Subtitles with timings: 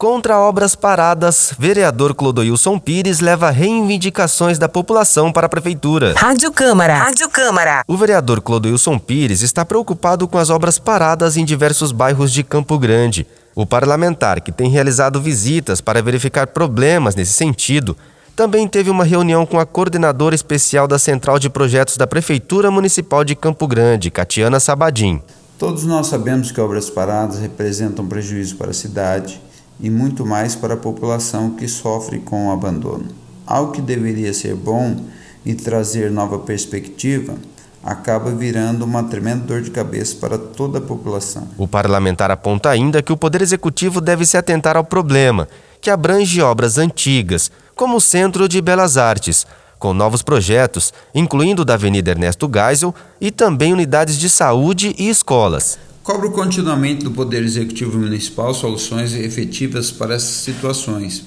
[0.00, 6.14] Contra obras paradas, vereador Clodoilson Pires leva reivindicações da população para a prefeitura.
[6.16, 6.96] Rádio Câmara.
[6.96, 7.84] Rádio Câmara.
[7.86, 12.78] O vereador Clodoilson Pires está preocupado com as obras paradas em diversos bairros de Campo
[12.78, 13.26] Grande.
[13.54, 17.94] O parlamentar, que tem realizado visitas para verificar problemas nesse sentido,
[18.34, 23.22] também teve uma reunião com a coordenadora especial da Central de Projetos da Prefeitura Municipal
[23.22, 25.20] de Campo Grande, Catiana Sabadim.
[25.58, 29.38] Todos nós sabemos que obras paradas representam prejuízo para a cidade
[29.82, 33.06] e muito mais para a população que sofre com o abandono.
[33.46, 34.96] Algo que deveria ser bom
[35.44, 37.34] e trazer nova perspectiva
[37.82, 41.48] acaba virando uma tremenda dor de cabeça para toda a população.
[41.56, 45.48] O parlamentar aponta ainda que o Poder Executivo deve se atentar ao problema,
[45.80, 49.46] que abrange obras antigas, como o Centro de Belas Artes,
[49.78, 55.08] com novos projetos, incluindo o da Avenida Ernesto Geisel e também unidades de saúde e
[55.08, 55.78] escolas.
[56.10, 61.24] Cobro continuamente do Poder Executivo Municipal soluções efetivas para essas situações.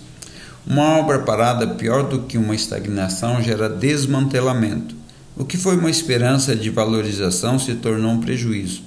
[0.68, 4.94] Uma obra parada, pior do que uma estagnação, gera desmantelamento.
[5.38, 8.84] O que foi uma esperança de valorização se tornou um prejuízo.